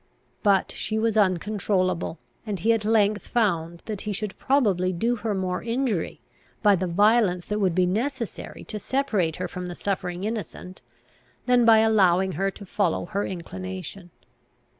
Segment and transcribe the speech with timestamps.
[0.41, 5.35] But she was uncontrollable; and he at length found that he should probably do her
[5.35, 6.21] more injury,
[6.63, 10.81] by the violence that would be necessary to separate her from the suffering innocent,
[11.45, 14.09] than by allowing her to follow her inclination.